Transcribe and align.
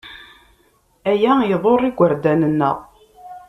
Aya 1.11 1.33
iḍurr 1.53 1.81
igerdan-nneɣ. 1.89 2.77